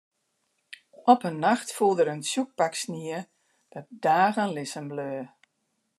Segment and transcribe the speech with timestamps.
[1.11, 3.19] Op in nacht foel der in tsjok pak snie
[3.71, 5.19] dat dagen lizzen bleau.